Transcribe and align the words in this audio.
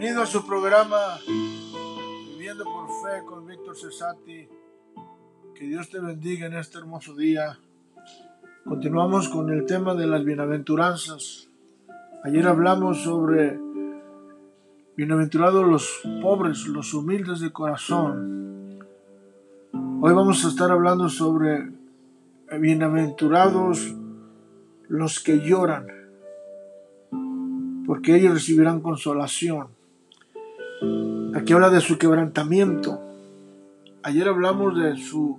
Bienvenido 0.00 0.22
a 0.22 0.26
su 0.26 0.46
programa 0.46 1.18
Viviendo 1.26 2.64
por 2.64 2.86
Fe 2.86 3.22
con 3.26 3.46
Víctor 3.46 3.76
Cesati. 3.76 4.48
Que 5.54 5.66
Dios 5.66 5.90
te 5.90 6.00
bendiga 6.00 6.46
en 6.46 6.54
este 6.54 6.78
hermoso 6.78 7.14
día. 7.14 7.58
Continuamos 8.64 9.28
con 9.28 9.50
el 9.50 9.66
tema 9.66 9.94
de 9.94 10.06
las 10.06 10.24
bienaventuranzas. 10.24 11.50
Ayer 12.24 12.48
hablamos 12.48 13.02
sobre 13.02 13.60
bienaventurados 14.96 15.66
los 15.66 16.00
pobres, 16.22 16.66
los 16.66 16.94
humildes 16.94 17.40
de 17.40 17.52
corazón. 17.52 18.78
Hoy 20.00 20.14
vamos 20.14 20.42
a 20.46 20.48
estar 20.48 20.70
hablando 20.70 21.10
sobre 21.10 21.72
bienaventurados 22.58 23.94
los 24.88 25.20
que 25.20 25.40
lloran, 25.40 25.88
porque 27.84 28.16
ellos 28.16 28.32
recibirán 28.32 28.80
consolación. 28.80 29.78
Aquí 31.34 31.52
habla 31.52 31.68
de 31.68 31.80
su 31.80 31.98
quebrantamiento. 31.98 33.00
Ayer 34.02 34.28
hablamos 34.28 34.78
de 34.78 34.96
su 34.96 35.38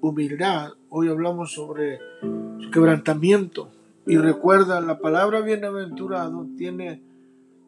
humildad, 0.00 0.72
hoy 0.88 1.08
hablamos 1.08 1.52
sobre 1.52 2.00
su 2.60 2.70
quebrantamiento. 2.70 3.70
Y 4.06 4.16
recuerda, 4.16 4.80
la 4.80 4.98
palabra 4.98 5.40
bienaventurado 5.40 6.46
tiene 6.58 7.00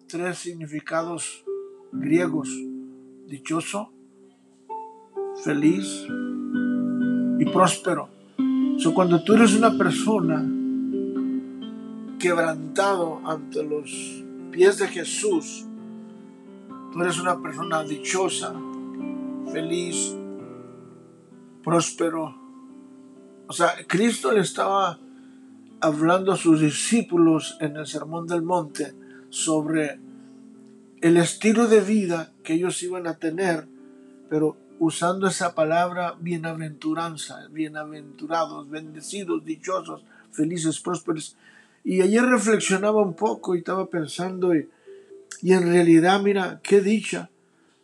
tres 0.08 0.38
significados 0.38 1.44
griegos. 1.92 2.48
Dichoso, 3.28 3.90
feliz 5.44 6.06
y 7.38 7.44
próspero. 7.46 8.08
So, 8.78 8.92
cuando 8.92 9.22
tú 9.22 9.34
eres 9.34 9.54
una 9.54 9.78
persona 9.78 10.44
quebrantado 12.18 13.20
ante 13.24 13.62
los 13.62 14.24
pies 14.50 14.78
de 14.78 14.88
Jesús, 14.88 15.66
tú 16.94 17.02
eres 17.02 17.18
una 17.18 17.42
persona 17.42 17.82
dichosa, 17.82 18.54
feliz, 19.52 20.14
próspero. 21.64 22.36
O 23.48 23.52
sea, 23.52 23.74
Cristo 23.88 24.30
le 24.30 24.42
estaba 24.42 25.00
hablando 25.80 26.30
a 26.30 26.36
sus 26.36 26.60
discípulos 26.60 27.56
en 27.60 27.76
el 27.76 27.88
Sermón 27.88 28.28
del 28.28 28.42
Monte 28.42 28.94
sobre 29.28 29.98
el 31.00 31.16
estilo 31.16 31.66
de 31.66 31.80
vida 31.80 32.32
que 32.44 32.54
ellos 32.54 32.80
iban 32.84 33.08
a 33.08 33.18
tener, 33.18 33.66
pero 34.30 34.56
usando 34.78 35.26
esa 35.26 35.56
palabra 35.56 36.14
bienaventuranza, 36.20 37.48
bienaventurados, 37.50 38.70
bendecidos, 38.70 39.44
dichosos, 39.44 40.04
felices, 40.30 40.78
prósperos. 40.78 41.36
Y 41.82 42.02
ayer 42.02 42.22
reflexionaba 42.24 43.02
un 43.02 43.14
poco 43.14 43.56
y 43.56 43.58
estaba 43.58 43.86
pensando, 43.86 44.54
y, 44.54 44.68
y 45.44 45.52
en 45.52 45.70
realidad, 45.70 46.22
mira, 46.22 46.60
qué 46.62 46.80
dicha 46.80 47.28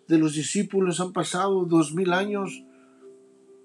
de 0.09 0.17
los 0.17 0.33
discípulos, 0.33 0.99
han 0.99 1.13
pasado 1.13 1.67
dos 1.67 1.93
mil 1.93 2.15
años 2.15 2.65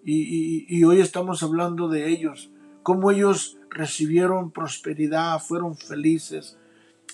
y, 0.03 0.83
hoy 0.83 0.99
estamos 0.99 1.41
hablando 1.43 1.87
de 1.87 2.09
ellos, 2.09 2.51
cómo 2.83 3.09
ellos 3.09 3.57
recibieron 3.69 4.51
prosperidad, 4.51 5.39
fueron 5.39 5.77
felices, 5.77 6.57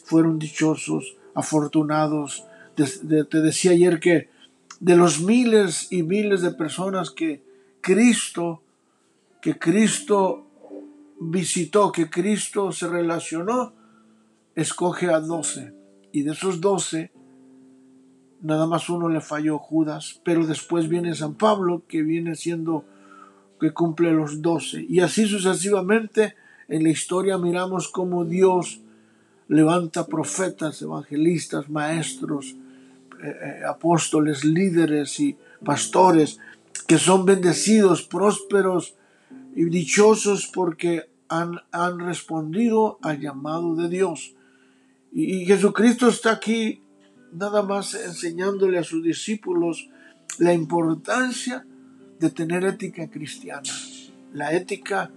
fueron 0.06 0.40
dichosos, 0.40 1.18
afortunados. 1.36 2.46
te 2.74 3.42
decía 3.42 3.74
ayer 3.74 4.00
que 4.00 4.30
de 4.80 4.96
los 4.96 5.22
miles 5.22 5.88
y 5.92 6.02
miles 6.02 6.42
de 6.42 6.50
personas 6.50 7.12
que 7.12 7.44
Cristo, 7.82 8.64
que 9.40 9.60
Cristo 9.60 10.48
visitó, 11.20 11.92
que 11.92 12.10
Cristo 12.10 12.72
se 12.72 12.88
relacionó, 12.88 13.72
escoge 14.56 15.14
a 15.14 15.20
doce. 15.20 15.80
Y 16.12 16.24
de 16.24 16.32
esos 16.32 16.62
doce, 16.62 17.12
nada 18.42 18.68
más 18.68 18.90
uno 18.90 19.10
le 19.10 19.22
falló 19.22 19.58
Judas, 19.60 20.22
pero 20.24 20.46
después 20.46 20.90
viene 20.90 21.16
San 21.16 21.36
Pablo, 21.36 21.84
que 21.88 22.02
viene 22.02 22.36
siendo, 22.36 22.86
que 23.60 23.72
cumple 23.72 24.12
los 24.12 24.42
doce. 24.42 24.86
Y 24.88 25.00
así 25.00 25.26
sucesivamente 25.26 26.36
en 26.68 26.84
la 26.84 26.90
historia 26.90 27.38
miramos 27.38 27.90
cómo 27.90 28.26
Dios 28.26 28.82
levanta 29.48 30.08
profetas, 30.08 30.82
evangelistas, 30.82 31.70
maestros, 31.70 32.56
eh, 33.22 33.28
eh, 33.30 33.62
apóstoles, 33.68 34.46
líderes 34.46 35.20
y 35.20 35.38
pastores 35.64 36.40
que 36.88 36.98
son 36.98 37.26
bendecidos, 37.26 38.04
prósperos 38.04 38.96
y 39.56 39.66
dichosos 39.66 40.48
porque 40.48 41.10
han, 41.28 41.60
han 41.72 42.00
respondido 42.00 42.98
al 43.02 43.20
llamado 43.20 43.76
de 43.76 43.90
Dios. 43.90 44.34
Y, 45.12 45.46
Jesucristo 45.46 46.08
está 46.08 46.32
aquí 46.32 46.82
nada 47.32 47.62
más 47.64 47.94
enseñándole 47.94 48.78
a 48.78 48.84
sus 48.84 49.04
discípulos 49.04 49.90
la 50.38 50.54
importancia 50.54 51.66
de 52.20 52.30
tener 52.30 52.64
ética 52.66 53.10
cristiana, 53.10 53.70
la 54.34 54.54
ética, 54.54 55.12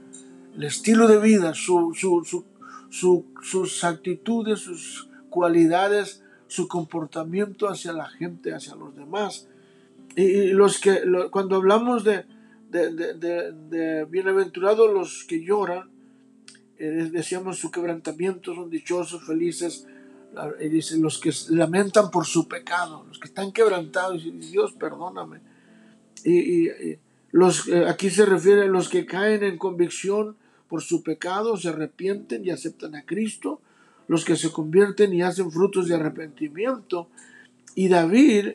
el 0.57 0.65
estilo 0.65 1.07
de 1.07 1.19
vida, 1.19 1.55
su, 1.55 1.93
su, 1.95 2.45
su, 2.91 3.27
sus 3.43 3.85
actitudes, 3.85 4.61
sus 4.61 5.09
cualidades 5.31 6.25
su 6.55 6.69
comportamiento 6.69 7.69
hacia 7.69 7.93
la 7.93 8.09
gente, 8.09 8.55
hacia 8.55 8.77
los 8.77 8.95
demás. 8.95 9.49
Y, 10.15 10.53
los 10.53 10.79
que, 10.79 11.01
cuando 11.31 11.57
hablamos 11.57 12.05
de, 12.05 12.25
de, 12.71 14.07
bienaventurados 14.09 14.93
los 14.93 15.25
que 15.25 15.45
lloran, 15.45 15.91
decíamos 16.91 17.59
su 17.59 17.71
quebrantamiento, 17.71 18.55
son 18.55 18.71
dichosos, 18.71 19.25
felices, 19.25 19.87
y 20.61 20.69
dice, 20.69 20.99
los 20.99 21.19
que 21.19 21.33
lamentan 21.51 22.11
por 22.11 22.27
su 22.27 22.49
pecado, 22.49 23.05
los 23.07 23.19
que 23.19 23.29
están 23.29 23.53
quebrantados, 23.53 24.25
y 24.25 24.31
Dios 24.33 24.73
perdóname. 24.73 25.41
Y, 26.25 26.69
los, 27.31 27.67
eh, 27.67 27.89
aquí 27.89 28.11
se 28.11 28.25
refiere 28.25 28.63
a 28.63 28.67
los 28.67 28.89
que 28.89 29.07
caen 29.07 29.43
en 29.43 29.59
convicción 29.59 30.37
por 30.69 30.83
su 30.83 31.03
pecado, 31.03 31.57
se 31.57 31.69
arrepienten 31.69 32.45
y 32.45 32.51
aceptan 32.51 32.95
a 32.95 33.05
Cristo, 33.05 33.61
los 34.07 34.25
que 34.25 34.37
se 34.37 34.53
convierten 34.53 35.13
y 35.13 35.23
hacen 35.23 35.51
frutos 35.51 35.89
de 35.89 35.97
arrepentimiento. 35.97 37.09
Y 37.75 37.89
David 37.89 38.53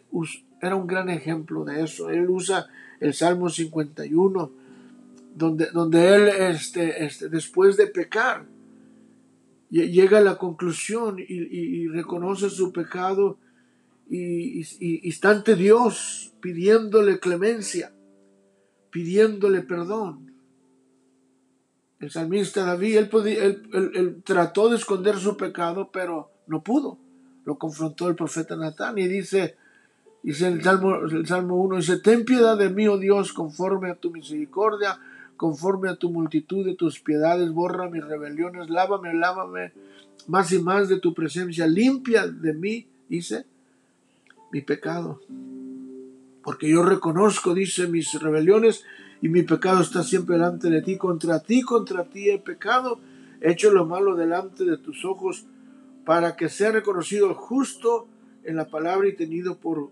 era 0.62 0.76
un 0.76 0.88
gran 0.88 1.10
ejemplo 1.10 1.66
de 1.66 1.84
eso. 1.84 2.10
Él 2.10 2.30
usa 2.30 2.68
el 3.00 3.14
Salmo 3.14 3.50
51, 3.50 4.52
donde, 5.40 5.72
donde 5.72 6.14
él, 6.14 6.28
este, 6.28 7.06
este, 7.06 7.30
después 7.30 7.78
de 7.78 7.88
pecar, 7.88 8.46
llega 9.72 10.18
a 10.18 10.22
la 10.22 10.38
conclusión 10.38 11.16
y, 11.18 11.88
reconoce 11.88 12.50
su 12.50 12.72
pecado 12.72 13.40
y, 14.10 14.62
y, 14.80 15.08
está 15.08 15.32
ante 15.32 15.56
Dios 15.56 16.34
pidiéndole 16.42 17.20
clemencia, 17.20 17.92
pidiéndole 18.92 19.62
perdón. 19.62 20.30
El 22.00 22.12
salmista 22.12 22.64
David, 22.64 22.98
él, 22.98 24.22
trató 24.24 24.70
de 24.70 24.78
esconder 24.78 25.18
su 25.18 25.36
pecado, 25.38 25.90
pero 25.92 26.32
no 26.48 26.64
pudo. 26.64 26.98
Lo 27.46 27.58
confrontó 27.58 28.08
el 28.08 28.16
profeta 28.16 28.56
Natán 28.56 28.98
y 28.98 29.08
dice, 29.08 29.56
dice 30.24 30.48
el 30.48 30.64
Salmo, 30.64 30.96
el 30.96 31.28
Salmo 31.28 31.58
1, 31.58 31.78
dice, 31.78 32.00
ten 32.00 32.24
piedad 32.26 32.58
de 32.58 32.70
mí, 32.70 32.88
oh 32.88 32.98
Dios, 32.98 33.34
conforme 33.34 33.90
a 33.90 33.96
tu 33.96 34.12
misericordia, 34.12 35.00
conforme 35.40 35.88
a 35.88 35.96
tu 35.96 36.10
multitud 36.10 36.66
de 36.66 36.76
tus 36.76 37.00
piedades, 37.00 37.54
borra 37.54 37.90
mis 37.90 38.04
rebeliones, 38.04 38.70
lávame, 38.70 39.14
lávame 39.14 39.72
más 40.28 40.52
y 40.52 40.60
más 40.60 40.90
de 40.90 41.00
tu 41.00 41.14
presencia, 41.14 41.66
limpia 41.66 42.28
de 42.28 42.54
mí, 42.54 42.88
dice, 43.08 43.46
mi 44.52 44.60
pecado. 44.60 45.22
Porque 46.44 46.70
yo 46.70 46.84
reconozco, 46.84 47.54
dice, 47.54 47.88
mis 47.88 48.20
rebeliones 48.20 48.84
y 49.22 49.30
mi 49.30 49.44
pecado 49.44 49.82
está 49.82 50.04
siempre 50.04 50.36
delante 50.36 50.70
de 50.70 50.82
ti. 50.82 50.98
Contra 50.98 51.40
ti, 51.40 51.62
contra 51.62 52.04
ti 52.04 52.30
he 52.30 52.38
pecado, 52.38 53.00
he 53.40 53.54
hecho 53.54 53.72
lo 53.72 53.86
malo 53.86 54.18
delante 54.18 54.66
de 54.66 54.76
tus 54.76 55.06
ojos, 55.06 55.46
para 56.04 56.36
que 56.36 56.50
sea 56.50 56.72
reconocido 56.72 57.34
justo 57.34 58.08
en 58.44 58.58
la 58.58 58.68
palabra 58.68 59.08
y 59.08 59.16
tenido 59.16 59.56
por 59.56 59.90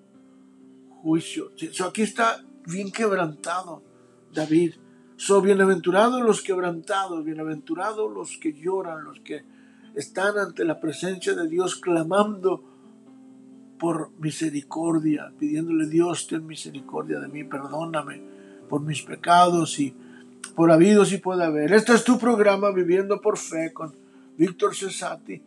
juicio. 1.01 1.51
aquí 1.85 2.01
está 2.01 2.43
bien 2.65 2.91
quebrantado 2.91 3.81
David. 4.33 4.73
Son 5.17 5.43
bienaventurados 5.43 6.21
los 6.21 6.41
quebrantados, 6.41 7.25
bienaventurados 7.25 8.13
los 8.13 8.37
que 8.37 8.53
lloran, 8.53 9.03
los 9.03 9.19
que 9.21 9.43
están 9.95 10.37
ante 10.37 10.63
la 10.63 10.79
presencia 10.79 11.33
de 11.33 11.47
Dios 11.47 11.75
clamando 11.75 12.63
por 13.79 14.11
misericordia, 14.19 15.31
pidiéndole 15.37 15.87
Dios, 15.87 16.27
ten 16.27 16.45
misericordia 16.45 17.19
de 17.19 17.27
mí, 17.27 17.43
perdóname 17.43 18.21
por 18.69 18.81
mis 18.81 19.01
pecados 19.01 19.79
y 19.79 19.95
por 20.55 20.71
habidos 20.71 21.11
y 21.11 21.17
por 21.17 21.41
haber. 21.41 21.73
Este 21.73 21.93
es 21.93 22.03
tu 22.03 22.19
programa 22.19 22.71
Viviendo 22.71 23.19
por 23.19 23.37
Fe 23.37 23.73
con 23.73 23.95
Víctor 24.37 24.75
Cesati. 24.75 25.41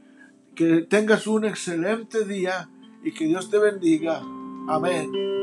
Que 0.54 0.82
tengas 0.82 1.26
un 1.26 1.44
excelente 1.44 2.24
día 2.24 2.68
y 3.04 3.12
que 3.12 3.26
Dios 3.26 3.50
te 3.50 3.58
bendiga. 3.58 4.20
Amén. 4.68 5.39